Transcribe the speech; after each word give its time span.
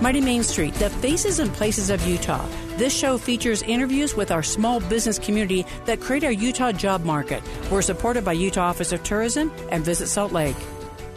Mighty 0.00 0.20
Main 0.20 0.44
Street, 0.44 0.74
the 0.74 0.90
faces 0.90 1.40
and 1.40 1.52
places 1.52 1.90
of 1.90 2.06
Utah. 2.06 2.46
This 2.76 2.96
show 2.96 3.18
features 3.18 3.62
interviews 3.62 4.14
with 4.14 4.30
our 4.30 4.44
small 4.44 4.78
business 4.78 5.18
community 5.18 5.66
that 5.86 6.00
create 6.00 6.22
our 6.22 6.30
Utah 6.30 6.70
job 6.70 7.04
market. 7.04 7.42
We're 7.68 7.82
supported 7.82 8.24
by 8.24 8.34
Utah 8.34 8.68
Office 8.68 8.92
of 8.92 9.02
Tourism 9.02 9.52
and 9.72 9.84
Visit 9.84 10.06
Salt 10.06 10.30
Lake. 10.30 10.56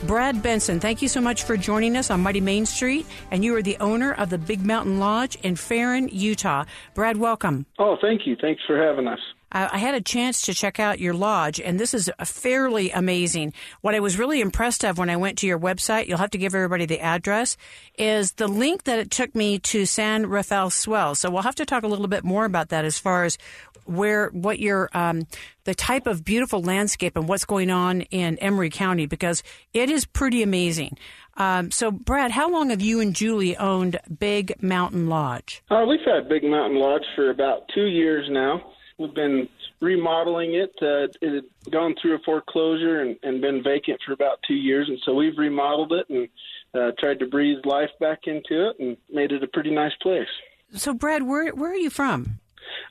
Brad 0.08 0.42
Benson, 0.42 0.80
thank 0.80 1.04
you 1.04 1.08
so 1.08 1.22
much 1.22 1.44
for 1.44 1.56
joining 1.56 1.96
us 1.96 2.10
on 2.10 2.22
Mighty 2.22 2.42
Main 2.42 2.66
Street. 2.66 3.06
And 3.30 3.44
you 3.46 3.56
are 3.56 3.62
the 3.62 3.78
owner 3.78 4.14
of 4.14 4.32
the 4.32 4.40
Big 4.40 4.66
Mountain 4.66 4.98
Lodge 4.98 5.36
in 5.44 5.56
Ferron, 5.56 6.10
Utah. 6.12 6.66
Brad, 6.96 7.18
welcome. 7.18 7.68
Oh, 7.78 7.98
thank 8.02 8.26
you. 8.26 8.36
Thanks 8.36 8.64
for 8.66 8.84
having 8.84 9.08
us. 9.08 9.20
I 9.52 9.78
had 9.80 9.96
a 9.96 10.02
chance 10.02 10.44
to 10.44 10.54
check 10.54 10.80
out 10.80 11.00
your 11.00 11.14
lodge, 11.14 11.60
and 11.60 11.80
this 11.80 11.94
is 11.94 12.10
fairly 12.24 12.90
amazing. 12.92 13.54
What 13.82 13.96
I 13.96 14.00
was 14.00 14.18
really 14.18 14.40
impressed 14.40 14.86
of 14.86 14.98
when 14.98 15.10
I 15.10 15.18
went 15.18 15.38
to 15.40 15.48
your 15.48 15.60
website, 15.60 16.08
you'll 16.08 16.20
have 16.20 16.32
to 16.32 16.38
give 16.38 16.56
everybody 16.56 16.86
the 16.86 17.02
address, 17.02 17.58
is 17.98 18.34
the 18.34 18.48
link 18.48 18.84
that 18.84 19.00
it 19.00 19.12
took 19.12 19.36
me 19.36 19.60
to 19.60 19.86
San 19.86 20.28
Rafael 20.28 20.70
Swell. 20.70 21.16
So 21.16 21.30
we'll 21.30 21.42
have 21.42 21.56
to 21.56 21.66
talk 21.66 21.84
a 21.84 21.88
little 21.88 22.08
bit 22.08 22.24
more 22.24 22.46
about 22.46 22.70
that 22.70 22.86
as 22.86 22.98
far 22.98 23.26
as 23.26 23.38
where 23.86 24.30
what 24.30 24.60
your 24.60 24.90
um, 24.94 25.28
the 25.64 25.76
type 25.76 26.08
of 26.08 26.24
beautiful 26.24 26.62
landscape 26.62 27.18
and 27.18 27.28
what's 27.28 27.46
going 27.46 27.70
on 27.70 28.02
in 28.02 28.38
Emery 28.38 28.70
County 28.70 29.06
because 29.06 29.44
it 29.74 29.90
is 29.90 30.06
pretty 30.06 30.44
amazing. 30.44 30.98
Um, 31.38 31.72
so, 31.72 31.92
Brad, 31.92 32.32
how 32.32 32.50
long 32.50 32.70
have 32.70 32.82
you 32.82 33.00
and 33.00 33.16
Julie 33.16 33.58
owned 33.58 34.00
Big 34.20 34.62
Mountain 34.62 35.10
Lodge? 35.10 35.64
Uh, 35.70 35.86
we've 35.88 36.00
had 36.06 36.30
Big 36.30 36.44
Mountain 36.44 36.80
Lodge 36.80 37.06
for 37.16 37.30
about 37.30 37.64
two 37.74 37.86
years 37.86 38.28
now. 38.30 38.62
We've 39.02 39.14
been 39.14 39.50
remodeling 39.82 40.56
it. 40.56 40.72
Uh, 40.82 41.08
it 41.22 41.44
had 41.44 41.72
gone 41.72 41.96
through 42.02 42.16
a 42.16 42.20
foreclosure 42.20 43.02
and, 43.02 43.18
and 43.24 43.42
been 43.42 43.64
vacant 43.64 44.00
for 44.06 44.14
about 44.14 44.40
two 44.48 44.56
years, 44.56 44.88
and 44.88 45.00
so 45.06 45.14
we've 45.14 45.38
remodeled 45.38 45.94
it 45.94 46.10
and 46.10 46.30
uh, 46.74 46.92
tried 47.00 47.20
to 47.20 47.26
breathe 47.26 47.66
life 47.66 47.90
back 48.00 48.20
into 48.26 48.70
it 48.70 48.80
and 48.80 48.98
made 49.12 49.32
it 49.32 49.44
a 49.44 49.48
pretty 49.48 49.72
nice 49.72 49.94
place. 50.02 50.28
So, 50.74 50.94
Brad, 50.94 51.24
where 51.24 51.54
where 51.54 51.72
are 51.72 51.76
you 51.76 51.90
from? 51.90 52.40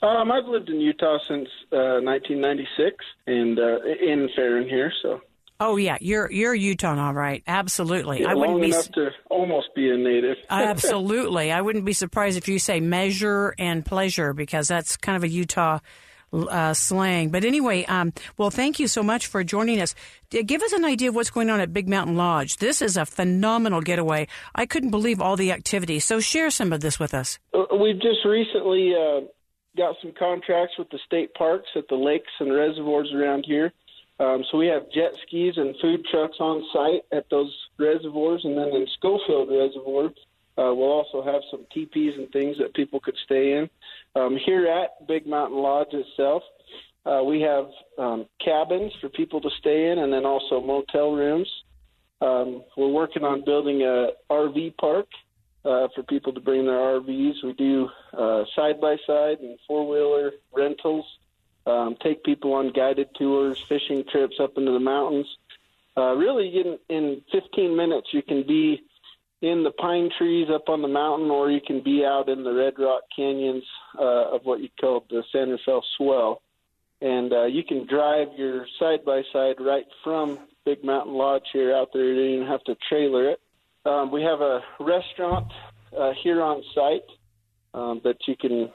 Um, 0.02 0.30
I've 0.32 0.46
lived 0.46 0.68
in 0.68 0.80
Utah 0.80 1.18
since 1.28 1.48
uh, 1.72 2.00
1996 2.02 2.96
and 3.26 3.58
uh, 3.58 3.78
in 3.84 4.28
Ferron 4.34 4.68
here. 4.68 4.92
So. 5.02 5.20
Oh 5.60 5.76
yeah, 5.76 5.98
you're 6.00 6.32
you're 6.32 6.54
Utah, 6.54 6.98
all 6.98 7.12
right. 7.12 7.42
Absolutely. 7.46 8.22
Yeah, 8.22 8.30
I 8.30 8.34
wouldn't 8.34 8.52
long 8.52 8.60
be 8.62 8.68
enough 8.68 8.90
to 8.92 9.10
almost 9.28 9.68
be 9.76 9.90
a 9.90 9.96
native. 9.96 10.38
absolutely. 10.50 11.52
I 11.52 11.60
wouldn't 11.60 11.84
be 11.84 11.92
surprised 11.92 12.38
if 12.38 12.48
you 12.48 12.58
say 12.58 12.80
measure 12.80 13.54
and 13.58 13.84
pleasure 13.84 14.32
because 14.32 14.68
that's 14.68 14.96
kind 14.96 15.16
of 15.16 15.22
a 15.22 15.28
Utah 15.28 15.80
uh, 16.32 16.72
slang. 16.72 17.28
But 17.28 17.44
anyway, 17.44 17.84
um, 17.84 18.14
well, 18.38 18.50
thank 18.50 18.78
you 18.78 18.88
so 18.88 19.02
much 19.02 19.26
for 19.26 19.44
joining 19.44 19.82
us. 19.82 19.94
Give 20.30 20.62
us 20.62 20.72
an 20.72 20.84
idea 20.84 21.10
of 21.10 21.14
what's 21.14 21.30
going 21.30 21.50
on 21.50 21.60
at 21.60 21.74
Big 21.74 21.88
Mountain 21.88 22.16
Lodge. 22.16 22.56
This 22.56 22.80
is 22.80 22.96
a 22.96 23.04
phenomenal 23.04 23.82
getaway. 23.82 24.28
I 24.54 24.64
couldn't 24.64 24.90
believe 24.90 25.20
all 25.20 25.36
the 25.36 25.52
activity. 25.52 26.00
So 26.00 26.20
share 26.20 26.50
some 26.50 26.72
of 26.72 26.80
this 26.80 26.98
with 26.98 27.12
us. 27.12 27.38
Uh, 27.52 27.76
we've 27.76 28.00
just 28.00 28.24
recently 28.24 28.94
uh, 28.94 29.26
got 29.76 29.96
some 30.02 30.12
contracts 30.18 30.74
with 30.78 30.88
the 30.90 30.98
state 31.04 31.34
parks 31.34 31.68
at 31.76 31.84
the 31.88 31.96
lakes 31.96 32.32
and 32.38 32.50
reservoirs 32.52 33.12
around 33.14 33.44
here. 33.46 33.72
Um, 34.20 34.44
so 34.50 34.58
we 34.58 34.66
have 34.66 34.90
jet 34.92 35.12
skis 35.26 35.54
and 35.56 35.74
food 35.80 36.04
trucks 36.10 36.36
on 36.40 36.62
site 36.74 37.04
at 37.10 37.24
those 37.30 37.50
reservoirs, 37.78 38.42
and 38.44 38.56
then 38.56 38.68
in 38.68 38.86
Scofield 38.98 39.48
Reservoir, 39.48 40.10
uh, 40.58 40.74
we'll 40.74 40.92
also 40.92 41.22
have 41.24 41.40
some 41.50 41.64
teepees 41.72 42.12
and 42.18 42.30
things 42.30 42.58
that 42.58 42.74
people 42.74 43.00
could 43.00 43.16
stay 43.24 43.52
in. 43.54 43.70
Um, 44.14 44.36
here 44.44 44.66
at 44.66 45.06
Big 45.08 45.26
Mountain 45.26 45.56
Lodge 45.56 45.94
itself, 45.94 46.42
uh, 47.06 47.22
we 47.24 47.40
have 47.40 47.68
um, 47.98 48.26
cabins 48.44 48.92
for 49.00 49.08
people 49.08 49.40
to 49.40 49.48
stay 49.58 49.90
in, 49.90 50.00
and 50.00 50.12
then 50.12 50.26
also 50.26 50.60
motel 50.60 51.12
rooms. 51.12 51.48
Um, 52.20 52.62
we're 52.76 52.88
working 52.88 53.24
on 53.24 53.42
building 53.42 53.80
a 53.80 54.08
RV 54.30 54.76
park 54.76 55.06
uh, 55.64 55.88
for 55.94 56.02
people 56.02 56.34
to 56.34 56.40
bring 56.40 56.66
their 56.66 57.00
RVs. 57.00 57.42
We 57.42 57.54
do 57.54 57.88
side 58.54 58.82
by 58.82 58.96
side 59.06 59.38
and 59.40 59.58
four 59.66 59.88
wheeler 59.88 60.32
rentals 60.54 61.06
um, 61.66 61.96
take 62.02 62.24
people 62.24 62.54
on 62.54 62.72
guided 62.72 63.08
tours, 63.14 63.62
fishing 63.68 64.04
trips 64.10 64.36
up 64.40 64.56
into 64.56 64.72
the 64.72 64.80
mountains. 64.80 65.26
Uh, 65.96 66.14
really, 66.14 66.48
in, 66.48 66.78
in 66.88 67.22
15 67.32 67.76
minutes, 67.76 68.08
you 68.12 68.22
can 68.22 68.46
be 68.46 68.82
in 69.42 69.64
the 69.64 69.70
pine 69.70 70.10
trees 70.16 70.48
up 70.52 70.68
on 70.68 70.82
the 70.82 70.88
mountain, 70.88 71.30
or 71.30 71.50
you 71.50 71.60
can 71.60 71.82
be 71.82 72.04
out 72.04 72.28
in 72.28 72.44
the 72.44 72.52
Red 72.52 72.74
Rock 72.78 73.02
canyons 73.14 73.64
uh, 73.98 74.34
of 74.34 74.44
what 74.44 74.60
you 74.60 74.68
call 74.80 75.04
the 75.08 75.22
San 75.32 75.50
Rafael 75.50 75.84
Swell. 75.96 76.42
And 77.00 77.32
uh, 77.32 77.44
you 77.46 77.64
can 77.64 77.86
drive 77.86 78.28
your 78.36 78.66
side 78.78 79.04
by 79.04 79.22
side 79.32 79.56
right 79.58 79.86
from 80.04 80.38
Big 80.66 80.84
Mountain 80.84 81.14
Lodge 81.14 81.46
here 81.52 81.74
out 81.74 81.90
there. 81.92 82.04
You 82.04 82.14
don't 82.14 82.34
even 82.34 82.46
have 82.46 82.64
to 82.64 82.76
trailer 82.88 83.30
it. 83.30 83.40
Um, 83.86 84.10
we 84.12 84.22
have 84.22 84.42
a 84.42 84.60
restaurant 84.78 85.50
uh, 85.98 86.12
here 86.22 86.42
on 86.42 86.62
site 86.74 87.06
um, 87.72 88.02
that 88.04 88.18
you 88.26 88.36
can 88.36 88.70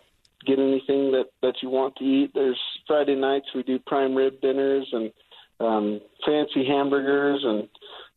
get 0.46 0.60
anything 0.60 1.12
that 1.12 1.26
that 1.42 1.56
you 1.62 1.70
want 1.70 1.96
to 1.98 2.04
eat. 2.04 2.32
There's 2.34 2.60
Friday 2.88 3.16
nights 3.16 3.48
we 3.56 3.64
do 3.64 3.80
prime 3.80 4.16
rib 4.16 4.40
dinners 4.42 4.88
and 4.92 5.12
um, 5.60 6.02
fancy 6.26 6.66
hamburgers 6.66 7.44
and 7.44 7.68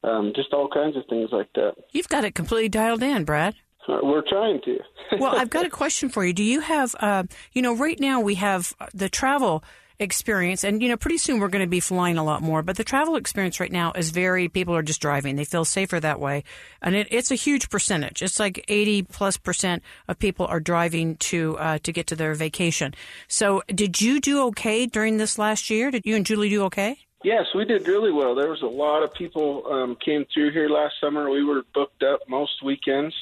um, 0.04 0.32
just 0.34 0.52
all 0.52 0.68
kinds 0.68 0.96
of 0.96 1.04
things 1.08 1.30
like 1.32 1.48
that. 1.54 1.74
You've 1.92 2.08
got 2.08 2.24
it 2.24 2.34
completely 2.34 2.68
dialed 2.68 3.02
in, 3.02 3.24
Brad. 3.24 3.54
Uh, 3.86 3.98
we're 4.02 4.28
trying 4.28 4.60
to. 4.64 4.78
well, 5.18 5.34
I've 5.36 5.50
got 5.58 5.64
a 5.64 5.70
question 5.70 6.08
for 6.08 6.24
you. 6.24 6.32
Do 6.32 6.42
you 6.42 6.60
have, 6.60 6.94
uh, 7.00 7.24
you 7.52 7.62
know, 7.62 7.74
right 7.74 7.98
now 7.98 8.20
we 8.20 8.34
have 8.34 8.74
the 8.92 9.08
travel 9.08 9.64
experience. 10.00 10.64
And, 10.64 10.82
you 10.82 10.88
know, 10.88 10.96
pretty 10.96 11.18
soon 11.18 11.40
we're 11.40 11.48
going 11.48 11.64
to 11.64 11.68
be 11.68 11.80
flying 11.80 12.18
a 12.18 12.24
lot 12.24 12.42
more. 12.42 12.62
But 12.62 12.76
the 12.76 12.84
travel 12.84 13.16
experience 13.16 13.60
right 13.60 13.72
now 13.72 13.92
is 13.92 14.10
very, 14.10 14.48
people 14.48 14.74
are 14.74 14.82
just 14.82 15.00
driving. 15.00 15.36
They 15.36 15.44
feel 15.44 15.64
safer 15.64 15.98
that 16.00 16.20
way. 16.20 16.44
And 16.80 16.94
it, 16.94 17.08
it's 17.10 17.30
a 17.30 17.34
huge 17.34 17.68
percentage. 17.68 18.22
It's 18.22 18.38
like 18.38 18.64
80 18.68 19.02
plus 19.04 19.36
percent 19.36 19.82
of 20.06 20.18
people 20.18 20.46
are 20.46 20.60
driving 20.60 21.16
to, 21.16 21.58
uh, 21.58 21.78
to 21.82 21.92
get 21.92 22.06
to 22.08 22.16
their 22.16 22.34
vacation. 22.34 22.94
So 23.26 23.62
did 23.68 24.00
you 24.00 24.20
do 24.20 24.46
okay 24.48 24.86
during 24.86 25.16
this 25.16 25.38
last 25.38 25.70
year? 25.70 25.90
Did 25.90 26.02
you 26.04 26.16
and 26.16 26.24
Julie 26.24 26.50
do 26.50 26.64
okay? 26.64 26.98
Yes, 27.24 27.46
we 27.52 27.64
did 27.64 27.88
really 27.88 28.12
well. 28.12 28.36
There 28.36 28.50
was 28.50 28.62
a 28.62 28.66
lot 28.66 29.02
of 29.02 29.12
people 29.12 29.66
um, 29.66 29.96
came 30.04 30.24
through 30.32 30.52
here 30.52 30.68
last 30.68 30.94
summer. 31.00 31.28
We 31.28 31.44
were 31.44 31.62
booked 31.74 32.04
up 32.04 32.20
most 32.28 32.62
weekends. 32.64 33.14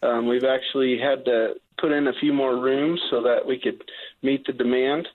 Um, 0.00 0.28
we've 0.28 0.44
actually 0.44 0.96
had 0.98 1.24
to 1.24 1.54
put 1.80 1.90
in 1.90 2.06
a 2.06 2.12
few 2.20 2.32
more 2.32 2.56
rooms 2.56 3.00
so 3.10 3.22
that 3.22 3.44
we 3.44 3.58
could 3.58 3.82
meet 4.22 4.46
the 4.46 4.52
demand. 4.52 5.08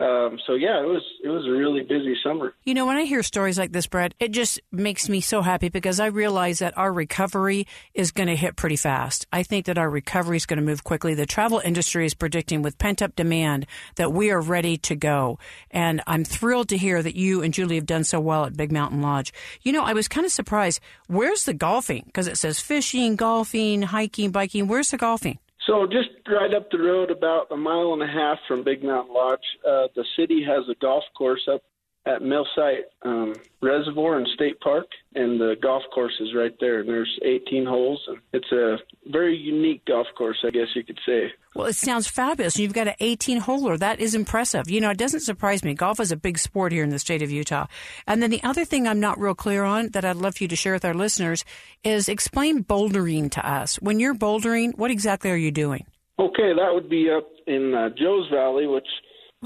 Um, 0.00 0.38
so 0.46 0.54
yeah, 0.54 0.82
it 0.82 0.86
was 0.86 1.02
it 1.22 1.28
was 1.28 1.46
a 1.46 1.50
really 1.50 1.82
busy 1.82 2.16
summer. 2.22 2.54
You 2.64 2.74
know, 2.74 2.84
when 2.84 2.96
I 2.96 3.04
hear 3.04 3.22
stories 3.22 3.58
like 3.58 3.72
this, 3.72 3.86
Brett, 3.86 4.14
it 4.18 4.32
just 4.32 4.60
makes 4.72 5.08
me 5.08 5.20
so 5.20 5.40
happy 5.40 5.68
because 5.68 6.00
I 6.00 6.06
realize 6.06 6.58
that 6.58 6.76
our 6.76 6.92
recovery 6.92 7.66
is 7.94 8.10
going 8.10 8.26
to 8.26 8.36
hit 8.36 8.56
pretty 8.56 8.76
fast. 8.76 9.26
I 9.32 9.44
think 9.44 9.66
that 9.66 9.78
our 9.78 9.88
recovery 9.88 10.36
is 10.36 10.46
going 10.46 10.58
to 10.58 10.64
move 10.64 10.82
quickly. 10.82 11.14
The 11.14 11.26
travel 11.26 11.60
industry 11.64 12.06
is 12.06 12.14
predicting 12.14 12.62
with 12.62 12.78
pent 12.78 13.02
up 13.02 13.14
demand 13.14 13.66
that 13.96 14.12
we 14.12 14.30
are 14.30 14.40
ready 14.40 14.76
to 14.78 14.96
go, 14.96 15.38
and 15.70 16.02
I'm 16.06 16.24
thrilled 16.24 16.68
to 16.70 16.76
hear 16.76 17.02
that 17.02 17.14
you 17.14 17.42
and 17.42 17.54
Julie 17.54 17.76
have 17.76 17.86
done 17.86 18.04
so 18.04 18.20
well 18.20 18.44
at 18.46 18.56
Big 18.56 18.72
Mountain 18.72 19.00
Lodge. 19.00 19.32
You 19.62 19.72
know, 19.72 19.84
I 19.84 19.92
was 19.92 20.08
kind 20.08 20.26
of 20.26 20.32
surprised. 20.32 20.80
Where's 21.06 21.44
the 21.44 21.54
golfing? 21.54 22.02
Because 22.06 22.26
it 22.26 22.36
says 22.36 22.58
fishing, 22.58 23.16
golfing, 23.16 23.82
hiking, 23.82 24.32
biking. 24.32 24.66
Where's 24.66 24.90
the 24.90 24.96
golfing? 24.96 25.38
So 25.66 25.86
just 25.86 26.10
right 26.28 26.52
up 26.52 26.70
the 26.70 26.78
road, 26.78 27.10
about 27.10 27.50
a 27.50 27.56
mile 27.56 27.94
and 27.94 28.02
a 28.02 28.06
half 28.06 28.38
from 28.46 28.64
Big 28.64 28.82
Mountain 28.82 29.14
Lodge, 29.14 29.38
uh, 29.66 29.88
the 29.94 30.04
city 30.16 30.44
has 30.46 30.64
a 30.68 30.74
golf 30.80 31.04
course 31.16 31.48
up 31.52 31.62
at 32.06 32.20
Millsite 32.20 32.84
um, 33.02 33.34
Reservoir 33.62 34.18
and 34.18 34.28
State 34.34 34.60
Park, 34.60 34.86
and 35.14 35.40
the 35.40 35.54
golf 35.62 35.82
course 35.94 36.12
is 36.20 36.34
right 36.34 36.54
there. 36.60 36.80
And 36.80 36.88
there's 36.88 37.18
18 37.22 37.64
holes, 37.64 38.02
and 38.08 38.18
it's 38.32 38.52
a 38.52 38.76
very 39.10 39.36
unique 39.36 39.84
golf 39.86 40.06
course, 40.16 40.36
I 40.46 40.50
guess 40.50 40.68
you 40.74 40.84
could 40.84 40.98
say. 41.06 41.32
Well, 41.54 41.66
it 41.66 41.76
sounds 41.76 42.06
fabulous. 42.06 42.58
You've 42.58 42.74
got 42.74 42.88
an 42.88 42.94
18 43.00 43.40
holer. 43.40 43.78
That 43.78 44.00
is 44.00 44.14
impressive. 44.14 44.68
You 44.68 44.80
know, 44.80 44.90
it 44.90 44.98
doesn't 44.98 45.20
surprise 45.20 45.64
me. 45.64 45.72
Golf 45.72 45.98
is 45.98 46.12
a 46.12 46.16
big 46.16 46.38
sport 46.38 46.72
here 46.72 46.84
in 46.84 46.90
the 46.90 46.98
state 46.98 47.22
of 47.22 47.30
Utah. 47.30 47.66
And 48.06 48.22
then 48.22 48.30
the 48.30 48.42
other 48.42 48.64
thing 48.64 48.86
I'm 48.86 49.00
not 49.00 49.18
real 49.18 49.34
clear 49.34 49.64
on 49.64 49.88
that 49.90 50.04
I'd 50.04 50.16
love 50.16 50.36
for 50.36 50.44
you 50.44 50.48
to 50.48 50.56
share 50.56 50.74
with 50.74 50.84
our 50.84 50.94
listeners 50.94 51.44
is 51.84 52.08
explain 52.08 52.64
bouldering 52.64 53.30
to 53.32 53.48
us. 53.48 53.76
When 53.76 53.98
you're 54.00 54.14
bouldering, 54.14 54.76
what 54.76 54.90
exactly 54.90 55.30
are 55.30 55.36
you 55.36 55.50
doing? 55.50 55.86
Okay, 56.18 56.52
that 56.54 56.72
would 56.72 56.88
be 56.88 57.10
up 57.10 57.28
in 57.46 57.74
uh, 57.74 57.88
Joe's 57.90 58.28
Valley, 58.30 58.66
which 58.66 58.86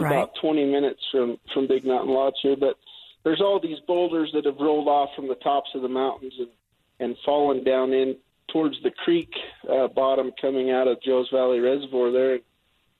right. 0.00 0.12
about 0.12 0.30
20 0.40 0.64
minutes 0.66 1.00
from 1.10 1.38
from 1.52 1.66
Big 1.66 1.84
Mountain 1.84 2.12
Lodge 2.12 2.34
here. 2.42 2.56
But 2.58 2.76
there's 3.24 3.40
all 3.40 3.60
these 3.60 3.78
boulders 3.86 4.30
that 4.34 4.44
have 4.44 4.56
rolled 4.60 4.88
off 4.88 5.10
from 5.14 5.28
the 5.28 5.34
tops 5.36 5.70
of 5.74 5.82
the 5.82 5.88
mountains 5.88 6.34
and 6.38 6.48
and 7.00 7.16
fallen 7.24 7.62
down 7.64 7.92
in 7.92 8.16
towards 8.52 8.76
the 8.82 8.90
creek 8.90 9.30
uh, 9.70 9.88
bottom 9.88 10.32
coming 10.40 10.70
out 10.70 10.88
of 10.88 11.00
Joe's 11.02 11.28
Valley 11.32 11.60
Reservoir 11.60 12.10
there. 12.10 12.38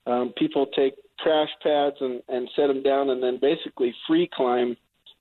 Um, 0.06 0.32
people 0.36 0.66
take 0.76 0.94
crash 1.18 1.48
pads 1.62 1.96
and, 2.00 2.22
and 2.28 2.48
set 2.54 2.68
them 2.68 2.82
down 2.82 3.10
and 3.10 3.22
then 3.22 3.38
basically 3.40 3.94
free 4.06 4.28
climb 4.32 4.76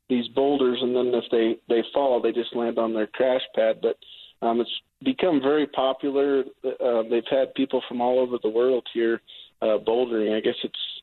these 0.09 0.27
boulders, 0.29 0.79
and 0.81 0.95
then 0.95 1.07
if 1.13 1.25
they 1.31 1.57
they 1.67 1.83
fall, 1.93 2.21
they 2.21 2.31
just 2.31 2.55
land 2.55 2.77
on 2.77 2.93
their 2.93 3.07
crash 3.07 3.41
pad. 3.55 3.79
But 3.81 3.97
um, 4.45 4.61
it's 4.61 4.81
become 5.03 5.41
very 5.41 5.67
popular. 5.67 6.43
Uh, 6.63 7.03
they've 7.09 7.23
had 7.29 7.53
people 7.55 7.81
from 7.87 8.01
all 8.01 8.19
over 8.19 8.37
the 8.41 8.49
world 8.49 8.87
here 8.93 9.21
uh, 9.61 9.77
bouldering. 9.85 10.35
I 10.35 10.39
guess 10.39 10.55
it's 10.63 10.96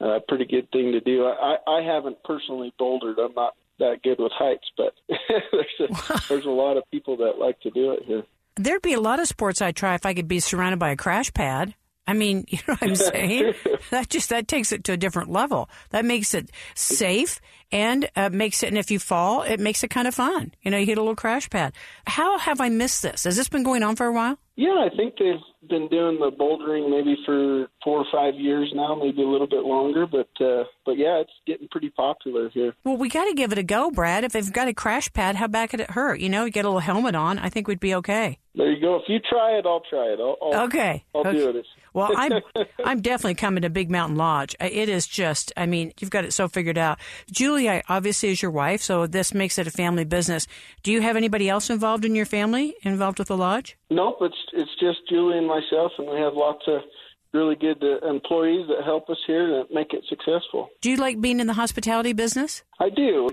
a 0.00 0.20
pretty 0.26 0.46
good 0.46 0.70
thing 0.72 0.92
to 0.92 1.00
do. 1.00 1.26
I, 1.26 1.56
I 1.66 1.82
haven't 1.82 2.22
personally 2.24 2.72
bouldered. 2.78 3.18
I'm 3.18 3.34
not 3.34 3.54
that 3.78 4.02
good 4.02 4.18
with 4.18 4.32
heights, 4.32 4.70
but 4.76 4.94
there's 5.52 5.90
a, 5.90 6.22
there's 6.28 6.46
a 6.46 6.50
lot 6.50 6.76
of 6.76 6.84
people 6.90 7.16
that 7.18 7.38
like 7.38 7.60
to 7.60 7.70
do 7.70 7.92
it 7.92 8.04
here. 8.04 8.24
There'd 8.56 8.82
be 8.82 8.94
a 8.94 9.00
lot 9.00 9.20
of 9.20 9.28
sports 9.28 9.62
I'd 9.62 9.76
try 9.76 9.94
if 9.94 10.06
I 10.06 10.14
could 10.14 10.28
be 10.28 10.40
surrounded 10.40 10.78
by 10.78 10.90
a 10.90 10.96
crash 10.96 11.32
pad. 11.32 11.74
I 12.06 12.12
mean, 12.12 12.44
you 12.48 12.58
know 12.66 12.74
what 12.74 12.82
I'm 12.82 12.96
saying? 12.96 13.54
that 13.90 14.08
just 14.08 14.30
that 14.30 14.48
takes 14.48 14.72
it 14.72 14.84
to 14.84 14.92
a 14.92 14.96
different 14.96 15.30
level. 15.30 15.68
That 15.90 16.04
makes 16.04 16.34
it 16.34 16.50
safe 16.74 17.40
and 17.72 18.08
uh, 18.16 18.30
makes 18.30 18.62
it. 18.62 18.68
And 18.68 18.78
if 18.78 18.90
you 18.90 18.98
fall, 18.98 19.42
it 19.42 19.60
makes 19.60 19.84
it 19.84 19.90
kind 19.90 20.08
of 20.08 20.14
fun. 20.14 20.52
You 20.62 20.70
know, 20.70 20.78
you 20.78 20.86
hit 20.86 20.98
a 20.98 21.02
little 21.02 21.16
crash 21.16 21.48
pad. 21.48 21.72
How 22.06 22.38
have 22.38 22.60
I 22.60 22.68
missed 22.68 23.02
this? 23.02 23.24
Has 23.24 23.36
this 23.36 23.48
been 23.48 23.62
going 23.62 23.82
on 23.82 23.96
for 23.96 24.06
a 24.06 24.12
while? 24.12 24.38
Yeah, 24.56 24.84
I 24.84 24.94
think 24.94 25.14
they've 25.18 25.40
been 25.68 25.88
doing 25.88 26.18
the 26.18 26.30
bouldering 26.30 26.90
maybe 26.90 27.16
for 27.26 27.68
four 27.84 27.98
or 27.98 28.06
five 28.12 28.34
years 28.34 28.70
now, 28.74 28.94
maybe 28.94 29.22
a 29.22 29.28
little 29.28 29.46
bit 29.46 29.64
longer. 29.64 30.06
But 30.06 30.28
uh, 30.44 30.64
but 30.86 30.96
yeah, 30.96 31.20
it's 31.20 31.32
getting 31.46 31.68
pretty 31.68 31.90
popular 31.90 32.48
here. 32.50 32.74
Well, 32.84 32.96
we 32.96 33.08
got 33.08 33.26
to 33.26 33.34
give 33.34 33.52
it 33.52 33.58
a 33.58 33.62
go, 33.62 33.90
Brad. 33.90 34.24
If 34.24 34.32
they've 34.32 34.52
got 34.52 34.68
a 34.68 34.74
crash 34.74 35.12
pad, 35.12 35.36
how 35.36 35.48
bad 35.48 35.70
could 35.70 35.80
it 35.80 35.90
hurt? 35.90 36.20
You 36.20 36.28
know, 36.28 36.44
you 36.44 36.50
get 36.50 36.64
a 36.64 36.68
little 36.68 36.80
helmet 36.80 37.14
on. 37.14 37.38
I 37.38 37.48
think 37.48 37.68
we'd 37.68 37.80
be 37.80 37.94
okay. 37.96 38.38
There 38.54 38.70
you 38.70 38.80
go. 38.80 38.96
If 38.96 39.04
you 39.06 39.20
try 39.20 39.52
it, 39.52 39.64
I'll 39.64 39.82
try 39.88 40.06
it. 40.06 40.18
I'll, 40.18 40.36
I'll 40.42 40.64
okay. 40.64 41.04
I'll 41.14 41.20
okay. 41.20 41.32
do 41.32 41.50
it. 41.50 41.66
well, 41.94 42.10
I'm 42.16 42.32
I'm 42.84 43.00
definitely 43.00 43.36
coming 43.36 43.62
to 43.62 43.70
Big 43.70 43.90
Mountain 43.90 44.16
Lodge. 44.16 44.56
It 44.60 44.88
is 44.88 45.06
just, 45.06 45.52
I 45.56 45.66
mean, 45.66 45.92
you've 46.00 46.10
got 46.10 46.24
it 46.24 46.32
so 46.32 46.48
figured 46.48 46.76
out. 46.76 46.98
Julie, 47.30 47.82
obviously, 47.88 48.30
is 48.30 48.42
your 48.42 48.50
wife, 48.50 48.82
so 48.82 49.06
this 49.06 49.32
makes 49.32 49.56
it 49.58 49.68
a 49.68 49.70
family 49.70 50.04
business. 50.04 50.48
Do 50.82 50.90
you 50.90 51.00
have 51.00 51.16
anybody 51.16 51.48
else 51.48 51.70
involved 51.70 52.04
in 52.04 52.16
your 52.16 52.26
family 52.26 52.74
involved 52.82 53.20
with 53.20 53.28
the 53.28 53.36
lodge? 53.36 53.76
Nope. 53.88 54.18
It's 54.22 54.36
it's 54.52 54.74
just 54.80 55.08
Julie 55.08 55.38
and 55.38 55.46
myself, 55.50 55.92
and 55.98 56.06
we 56.08 56.18
have 56.20 56.34
lots 56.34 56.62
of 56.68 56.80
really 57.32 57.56
good 57.56 57.82
uh, 57.82 58.06
employees 58.08 58.66
that 58.68 58.84
help 58.84 59.10
us 59.10 59.18
here 59.26 59.46
to 59.46 59.64
make 59.72 59.92
it 59.92 60.04
successful. 60.08 60.68
Do 60.80 60.90
you 60.90 60.96
like 60.96 61.20
being 61.20 61.40
in 61.40 61.46
the 61.46 61.54
hospitality 61.54 62.12
business? 62.12 62.62
I 62.78 62.88
do. 62.90 63.30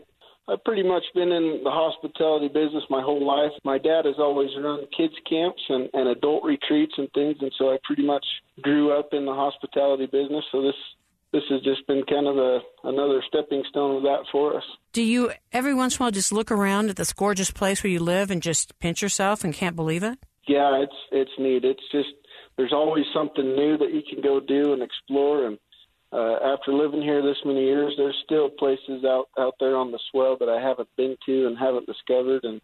I've 0.50 0.64
pretty 0.64 0.84
much 0.84 1.04
been 1.14 1.32
in 1.32 1.62
the 1.64 1.72
hospitality 1.72 2.48
business 2.48 2.84
my 2.90 3.02
whole 3.02 3.26
life. 3.26 3.52
My 3.66 3.78
dad 3.78 4.06
has 4.06 4.16
always 4.18 4.50
run 4.58 4.86
kids 4.96 5.14
camps 5.30 5.62
and, 5.68 5.90
and 5.94 6.08
adult 6.08 6.44
retreats 6.46 6.94
and 6.98 7.10
things, 7.14 7.36
and 7.42 7.52
so 7.58 7.72
I 7.72 7.78
pretty 7.84 8.06
much 8.06 8.26
grew 8.62 8.98
up 8.98 9.10
in 9.12 9.26
the 9.26 9.34
hospitality 9.34 10.06
business. 10.06 10.46
So 10.52 10.62
this 10.62 10.76
this 11.34 11.44
has 11.50 11.62
just 11.62 11.86
been 11.88 12.04
kind 12.06 12.28
of 12.28 12.38
a 12.38 12.60
another 12.86 13.22
stepping 13.28 13.64
stone 13.70 13.98
of 13.98 14.04
that 14.04 14.24
for 14.32 14.56
us. 14.56 14.64
Do 14.94 15.04
you 15.04 15.32
every 15.52 15.74
once 15.74 15.96
in 15.96 16.02
a 16.02 16.06
while 16.06 16.12
just 16.12 16.32
look 16.32 16.50
around 16.50 16.90
at 16.90 16.96
this 16.96 17.12
gorgeous 17.12 17.52
place 17.52 17.84
where 17.84 17.92
you 17.92 18.00
live 18.00 18.32
and 18.32 18.42
just 18.42 18.80
pinch 18.80 19.02
yourself 19.02 19.44
and 19.44 19.54
can't 19.54 19.76
believe 19.76 20.04
it? 20.04 20.18
Yeah, 20.48 20.82
it's 20.82 20.96
it's 21.12 21.32
neat. 21.38 21.66
It's 21.66 21.84
just 21.92 22.10
there's 22.58 22.74
always 22.74 23.06
something 23.14 23.56
new 23.56 23.78
that 23.78 23.94
you 23.94 24.02
can 24.08 24.22
go 24.22 24.40
do 24.40 24.74
and 24.74 24.82
explore 24.82 25.48
and 25.48 25.58
uh, 26.12 26.38
after 26.42 26.74
living 26.74 27.02
here 27.02 27.22
this 27.22 27.38
many 27.44 27.66
years, 27.66 27.94
there's 27.98 28.16
still 28.24 28.50
places 28.50 29.04
out 29.04 29.26
out 29.38 29.56
there 29.60 29.76
on 29.76 29.92
the 29.92 30.00
swell 30.10 30.38
that 30.40 30.48
I 30.48 30.62
haven't 30.62 30.90
been 30.96 31.18
to 31.26 31.48
and 31.48 31.58
haven't 31.58 31.86
discovered, 31.86 32.46
and 32.46 32.62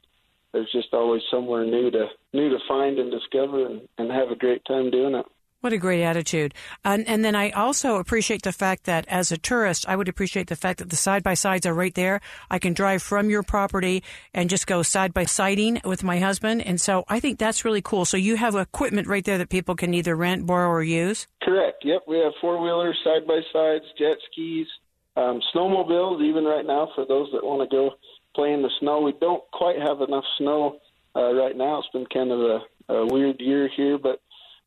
there's 0.54 0.72
just 0.72 0.94
always 0.94 1.22
somewhere 1.30 1.66
new 1.66 1.92
to 1.92 2.08
new 2.32 2.50
to 2.50 2.58
find 2.68 3.00
and 3.00 3.12
discover, 3.12 3.66
and, 3.66 3.82
and 3.98 4.10
have 4.12 4.30
a 4.30 4.36
great 4.36 4.64
time 4.66 4.92
doing 4.92 5.16
it. 5.16 5.26
What 5.64 5.72
a 5.72 5.78
great 5.78 6.04
attitude. 6.04 6.54
And, 6.84 7.08
and 7.08 7.24
then 7.24 7.38
I 7.38 7.52
also 7.52 7.96
appreciate 7.96 8.42
the 8.42 8.52
fact 8.52 8.84
that 8.84 9.06
as 9.08 9.32
a 9.32 9.38
tourist, 9.38 9.88
I 9.88 9.96
would 9.96 10.10
appreciate 10.10 10.48
the 10.48 10.58
fact 10.58 10.80
that 10.80 10.90
the 10.90 10.98
side 10.98 11.24
by 11.24 11.36
sides 11.36 11.66
are 11.66 11.74
right 11.74 11.96
there. 11.96 12.20
I 12.52 12.60
can 12.60 12.74
drive 12.74 13.02
from 13.02 13.30
your 13.30 13.44
property 13.44 14.04
and 14.34 14.50
just 14.50 14.68
go 14.68 14.84
side 14.84 15.14
by 15.14 15.24
siding 15.24 15.80
with 15.86 16.04
my 16.04 16.20
husband. 16.20 16.64
And 16.64 16.82
so 16.82 17.06
I 17.08 17.22
think 17.22 17.40
that's 17.40 17.64
really 17.64 17.82
cool. 17.82 18.04
So 18.04 18.18
you 18.18 18.36
have 18.36 18.56
equipment 18.56 19.08
right 19.08 19.24
there 19.24 19.38
that 19.38 19.48
people 19.48 19.74
can 19.74 19.94
either 19.94 20.18
rent, 20.18 20.46
borrow, 20.46 20.68
or 20.68 20.84
use? 20.84 21.28
Correct. 21.42 21.86
Yep. 21.86 22.02
We 22.10 22.18
have 22.18 22.34
four 22.42 22.62
wheelers, 22.62 23.00
side 23.02 23.26
by 23.26 23.40
sides, 23.54 23.86
jet 23.98 24.18
skis, 24.34 24.68
um, 25.16 25.40
snowmobiles, 25.56 26.22
even 26.24 26.44
right 26.44 26.66
now 26.66 26.90
for 26.94 27.06
those 27.06 27.30
that 27.32 27.42
want 27.42 27.62
to 27.62 27.74
go 27.74 27.92
play 28.36 28.52
in 28.52 28.64
the 28.64 28.72
snow. 28.82 29.00
We 29.00 29.14
don't 29.22 29.50
quite 29.54 29.80
have 29.80 30.02
enough 30.02 30.26
snow 30.38 30.80
uh, 31.16 31.34
right 31.34 31.56
now. 31.56 31.80
It's 31.80 31.88
been 31.94 32.06
kind 32.08 32.34
of 32.34 32.40
a, 32.42 32.94
a 32.94 33.06
weird 33.06 33.40
year 33.40 33.70
here, 33.78 33.98
but 33.98 34.20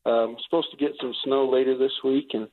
um, 0.07 0.37
supposed 0.45 0.71
to 0.71 0.77
get 0.77 0.91
some 1.01 1.13
snow 1.23 1.49
later 1.49 1.77
this 1.77 1.91
week, 2.03 2.29
and 2.33 2.47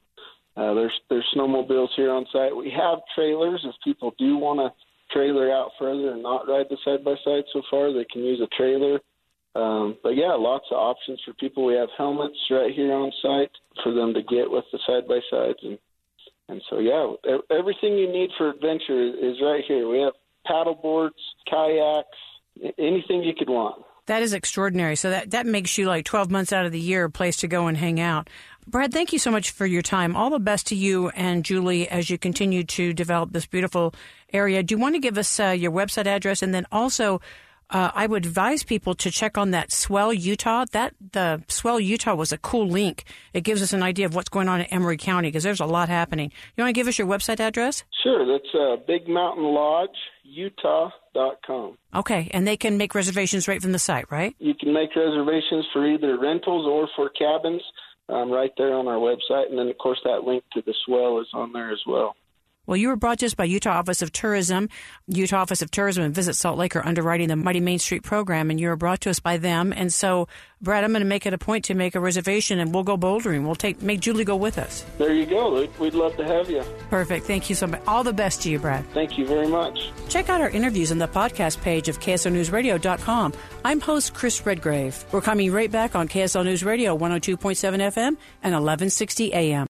uh, 0.57 0.75
there's 0.75 0.93
there's 1.09 1.27
snowmobiles 1.37 1.89
here 1.97 2.11
on 2.11 2.27
site. 2.33 2.55
We 2.55 2.71
have 2.71 2.99
trailers 3.15 3.65
if 3.65 3.75
people 3.83 4.15
do 4.19 4.37
want 4.37 4.61
to 4.61 4.73
trailer 5.13 5.53
out 5.53 5.71
further 5.79 6.13
and 6.13 6.23
not 6.23 6.49
ride 6.49 6.67
the 6.71 6.77
side 6.85 7.05
by 7.05 7.15
side 7.25 7.45
so 7.53 7.63
far. 7.71 7.93
They 7.93 8.07
can 8.11 8.23
use 8.23 8.41
a 8.41 8.57
trailer. 8.57 9.01
Um, 9.55 9.97
but 10.03 10.17
yeah, 10.17 10.35
lots 10.35 10.67
of 10.73 10.79
options 10.79 11.21
for 11.25 11.33
people. 11.35 11.65
We 11.65 11.75
have 11.75 11.89
helmets 11.97 12.37
right 12.51 12.75
here 12.75 12.93
on 12.93 13.13
site 13.23 13.53
for 13.83 13.95
them 13.95 14.13
to 14.15 14.23
get 14.23 14.51
with 14.51 14.65
the 14.73 14.79
side 14.87 15.07
by 15.07 15.21
sides, 15.31 15.59
and 15.63 15.79
and 16.49 16.61
so 16.69 16.79
yeah, 16.79 17.37
everything 17.57 17.97
you 17.97 18.11
need 18.11 18.31
for 18.37 18.51
adventure 18.51 19.01
is 19.01 19.41
right 19.41 19.63
here. 19.67 19.89
We 19.89 20.01
have 20.01 20.15
paddle 20.45 20.75
boards, 20.75 21.17
kayaks, 21.49 22.19
anything 22.79 23.23
you 23.23 23.35
could 23.35 23.49
want. 23.49 23.85
That 24.07 24.23
is 24.23 24.35
extraordinary. 24.35 24.97
So 24.97 25.11
that, 25.11 25.31
that 25.31 25.47
makes 25.47 25.79
you 25.79 25.87
like 25.87 26.05
12 26.05 26.31
months 26.31 26.53
out 26.53 26.67
of 26.67 26.73
the 26.73 26.81
year 26.81 27.05
a 27.05 27.11
place 27.11 27.39
to 27.39 27.49
go 27.49 27.67
and 27.69 27.77
hang 27.77 28.01
out. 28.01 28.29
Brad, 28.67 28.93
thank 28.93 29.13
you 29.13 29.19
so 29.19 29.31
much 29.31 29.51
for 29.51 29.67
your 29.67 29.83
time. 29.83 30.17
All 30.17 30.31
the 30.31 30.39
best 30.39 30.67
to 30.69 30.75
you 30.75 31.09
and 31.11 31.45
Julie 31.45 31.89
as 31.89 32.09
you 32.09 32.19
continue 32.19 32.65
to 32.65 32.93
develop 32.93 33.33
this 33.33 33.47
beautiful 33.47 33.95
area. 34.33 34.63
Do 34.63 34.75
you 34.75 34.79
want 34.79 34.95
to 34.95 35.01
give 35.01 35.19
us 35.19 35.41
uh, 35.41 35.49
your 35.49 35.71
website 35.71 36.07
address 36.07 36.43
and 36.43 36.55
then 36.55 36.67
also 36.73 37.21
uh, 37.71 37.91
I 37.95 38.07
would 38.07 38.27
advise 38.27 38.63
people 38.63 38.95
to 38.97 39.11
check 39.11 39.37
on 39.39 39.51
that 39.53 39.73
Swell 39.73 40.13
Utah. 40.13 40.65
That 40.73 40.95
the 41.13 41.43
Swell 41.49 41.81
Utah 41.81 42.15
was 42.15 42.33
a 42.33 42.39
cool 42.39 42.69
link. 42.69 43.05
It 43.33 43.43
gives 43.43 43.63
us 43.63 43.73
an 43.73 43.83
idea 43.83 44.07
of 44.07 44.15
what's 44.15 44.29
going 44.29 44.49
on 44.49 44.61
in 44.61 44.67
Emery 44.67 44.97
County 44.97 45.29
because 45.29 45.43
there's 45.43 45.61
a 45.61 45.67
lot 45.67 45.89
happening. 45.89 46.31
You 46.57 46.65
want 46.65 46.75
to 46.75 46.79
give 46.79 46.89
us 46.89 46.99
your 46.99 47.07
website 47.07 47.41
address? 47.41 47.85
Sure. 48.03 48.27
That's 48.27 48.55
uh, 48.55 48.77
Big 48.87 49.09
Mountain 49.09 49.45
Lodge 49.45 49.97
Utah.com. 50.25 51.79
Okay, 51.95 52.31
and 52.33 52.47
they 52.47 52.57
can 52.57 52.77
make 52.77 52.95
reservations 52.95 53.47
right 53.47 53.63
from 53.63 53.73
the 53.73 53.79
site, 53.79 54.11
right? 54.11 54.35
You 54.39 54.55
can 54.55 54.73
make 54.73 54.95
reservations 54.97 55.67
for 55.73 55.87
either 55.87 56.19
rentals 56.19 56.67
or 56.67 56.89
for 56.97 57.09
cabins 57.11 57.63
um, 58.09 58.31
right 58.31 58.53
there 58.59 58.75
on 58.75 58.89
our 58.89 58.97
website, 58.97 59.49
and 59.51 59.59
then 59.59 59.69
of 59.69 59.79
course 59.79 60.01
that 60.05 60.25
link 60.25 60.45
to 60.53 60.63
the 60.63 60.75
swell 60.85 61.21
is 61.21 61.29
on 61.33 61.53
there 61.53 61.73
as 61.73 61.81
well. 61.87 62.17
Well, 62.67 62.77
you 62.77 62.89
were 62.89 62.97
brought 62.97 63.19
to 63.19 63.27
us 63.27 63.35
by 63.35 63.45
Utah 63.45 63.79
Office 63.79 64.01
of 64.03 64.13
Tourism. 64.13 64.69
Utah 65.07 65.43
Office 65.43 65.61
of 65.63 65.71
Tourism 65.71 66.03
and 66.03 66.15
Visit 66.15 66.35
Salt 66.35 66.59
Lake 66.59 66.75
are 66.77 66.87
underwriting 66.87 67.29
the 67.29 67.37
Mighty 67.37 67.61
Main 67.61 67.79
Street 67.79 68.03
program, 68.03 68.51
and 68.51 68.59
you 68.59 68.69
were 68.69 68.77
brought 68.77 69.03
to 69.03 69.11
us 69.11 69.21
by 69.21 69.37
them. 69.37 69.73
And 69.77 69.93
so, 69.93 70.29
Brad, 70.63 70.83
I'm 70.85 70.93
going 70.93 71.01
to 71.01 71.07
make 71.07 71.27
it 71.27 71.35
a 71.35 71.39
point 71.39 71.67
to 71.67 71.75
make 71.75 71.95
a 71.95 72.01
reservation, 72.01 72.59
and 72.59 72.73
we'll 72.73 72.83
go 72.85 72.97
bouldering. 72.97 73.45
We'll 73.45 73.55
take 73.55 73.83
make 73.83 74.01
Julie 74.01 74.25
go 74.25 74.37
with 74.37 74.59
us. 74.59 74.85
There 74.99 75.13
you 75.13 75.27
go. 75.27 75.51
Luke. 75.51 75.79
We'd 75.79 75.95
love 75.95 76.17
to 76.17 76.25
have 76.25 76.49
you. 76.49 76.63
Perfect. 76.91 77.27
Thank 77.27 77.51
you 77.51 77.55
so 77.55 77.67
much. 77.67 77.83
All 77.87 78.03
the 78.03 78.13
best 78.13 78.43
to 78.43 78.51
you, 78.51 78.59
Brad. 78.59 78.85
Thank 78.93 79.19
you 79.19 79.27
very 79.27 79.47
much. 79.47 79.91
Check 80.09 80.29
out 80.29 80.41
our 80.41 80.51
interviews 80.51 80.91
on 80.91 80.99
the 80.99 81.09
podcast 81.09 81.61
page 81.61 81.89
of 81.89 82.01
KSLNewsRadio.com. 82.01 83.33
I'm 83.65 83.81
host 83.81 84.15
Chris 84.15 84.45
Redgrave. 84.47 85.05
We're 85.13 85.21
coming 85.21 85.53
right 85.53 85.71
back 85.71 85.95
on 85.95 86.09
KSL 86.09 86.45
News 86.45 86.65
Radio 86.65 86.97
102.7 86.97 87.37
FM 87.37 88.17
and 88.43 88.55
1160 88.55 89.35
AM. 89.35 89.63